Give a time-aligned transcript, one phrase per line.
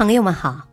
[0.00, 0.66] 朋友们好，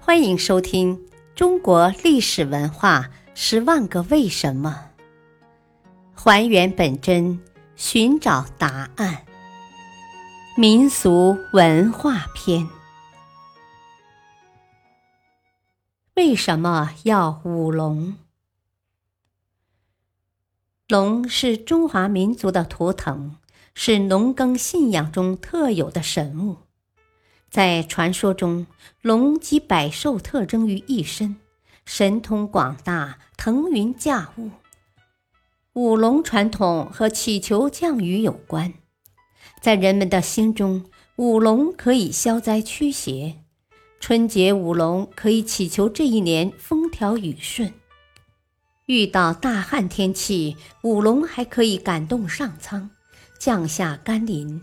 [0.00, 0.96] 欢迎收听
[1.34, 4.88] 《中国历史文化十万个为什么》，
[6.14, 7.38] 还原本真，
[7.74, 9.26] 寻找答案。
[10.56, 12.66] 民俗文化篇：
[16.14, 18.14] 为什么要舞龙？
[20.88, 23.36] 龙是中华民族的图腾，
[23.74, 26.65] 是农耕信仰中特有的神物。
[27.50, 28.66] 在传说中，
[29.00, 31.36] 龙集百兽特征于一身，
[31.84, 34.50] 神通广大，腾云驾雾。
[35.72, 38.74] 舞龙传统和祈求降雨有关，
[39.60, 40.84] 在人们的心中，
[41.16, 43.36] 舞龙可以消灾驱邪。
[44.00, 47.72] 春节舞龙可以祈求这一年风调雨顺。
[48.86, 52.90] 遇到大旱天气，舞龙还可以感动上苍，
[53.38, 54.62] 降下甘霖。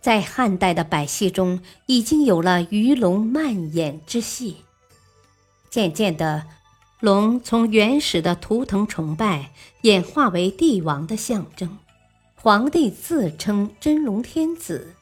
[0.00, 4.56] 在汉代的百戏中，已经有了鱼龙漫演之戏。
[5.68, 6.46] 渐渐的，
[7.00, 11.78] 龙从原始的图腾崇拜演化为帝王的象征，
[12.34, 14.94] 皇帝自称真龙天子。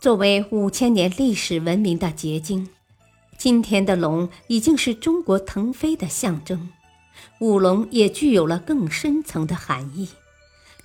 [0.00, 2.68] 作为五千年历史文明的结晶，
[3.36, 6.70] 今天的龙已经是中国腾飞的象征。
[7.40, 10.08] 舞龙也具有了更深层的含义。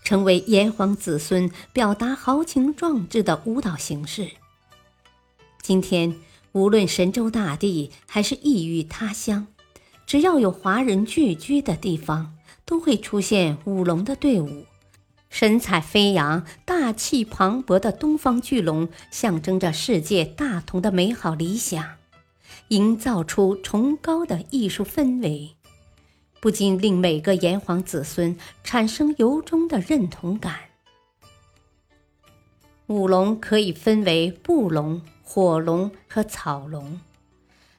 [0.09, 4.31] 成为炎黄子孙表达豪情壮志的舞蹈形式。
[5.61, 6.15] 今天，
[6.51, 9.45] 无论神州大地还是异域他乡，
[10.07, 12.33] 只要有华人聚居的地方，
[12.65, 14.65] 都会出现舞龙的队伍。
[15.29, 21.85] 神采飞扬、大气磅礴的东方巨龙，象征着世界大同的美好理想，
[22.69, 25.51] 营造出崇高的艺术氛围。
[26.39, 30.55] 不禁令每个炎黄子孙产生由衷的认同感。
[32.87, 36.99] 舞龙可以分为布龙、火龙和草龙，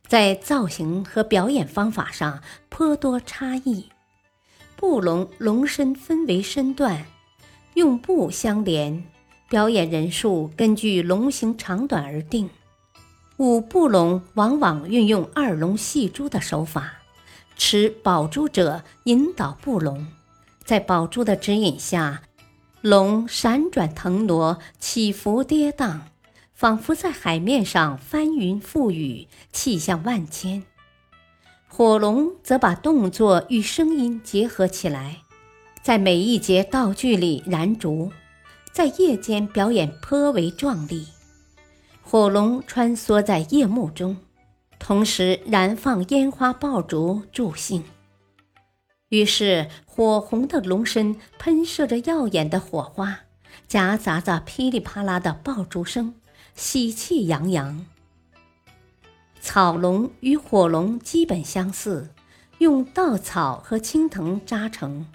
[0.06, 3.86] 在造型和表演方法上颇多差异。
[4.76, 7.06] 布龙龙身分为身段，
[7.74, 9.04] 用布相连，
[9.48, 12.48] 表演人数根据龙形长短而定。
[13.36, 16.99] 舞布龙往往运用二龙戏珠的手法。
[17.62, 20.06] 持宝珠者引导布龙，
[20.64, 22.22] 在宝珠的指引下，
[22.80, 25.98] 龙闪转腾挪，起伏跌宕，
[26.54, 30.62] 仿佛在海面上翻云覆雨，气象万千。
[31.68, 35.18] 火龙则把动作与声音结合起来，
[35.82, 38.10] 在每一节道具里燃烛，
[38.72, 41.06] 在夜间表演颇为壮丽。
[42.00, 44.16] 火龙穿梭在夜幕中。
[44.80, 47.84] 同时燃放烟花爆竹助兴，
[49.10, 53.20] 于是火红的龙身喷射着耀眼的火花，
[53.68, 56.14] 夹杂着噼里啪啦的爆竹声，
[56.56, 57.86] 喜气洋洋。
[59.40, 62.10] 草龙与火龙基本相似，
[62.58, 65.06] 用稻草和青藤扎成，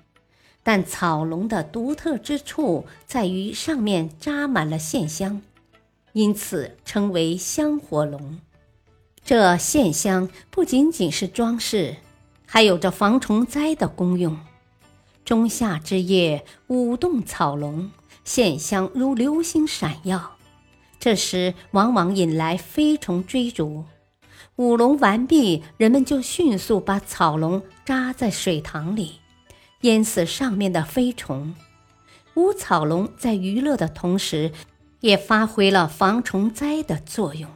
[0.63, 5.41] 但草龙的独特之处在于上面扎满了线香，
[6.13, 8.39] 因此称为香火龙。
[9.25, 11.95] 这线香不仅仅是装饰，
[12.45, 14.37] 还有着防虫灾的功用。
[15.25, 17.89] 仲夏之夜，舞动草龙，
[18.23, 20.37] 线香如流星闪耀，
[20.99, 23.85] 这时往往引来飞虫追逐。
[24.57, 29.21] 舞龙完毕，人们就迅速把草龙扎在水塘里，
[29.81, 31.55] 淹死上面的飞虫。
[32.35, 34.51] 舞草龙在娱乐的同时，
[34.99, 37.49] 也发挥了防虫灾的作用。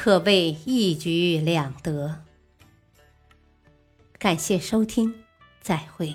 [0.00, 2.22] 可谓一举两得。
[4.16, 5.12] 感谢收听，
[5.60, 6.14] 再会。